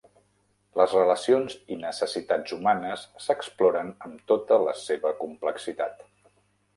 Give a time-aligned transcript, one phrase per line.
[0.79, 6.03] Les relacions i necessitats humanes s'exploren amb tota la seva complexitat.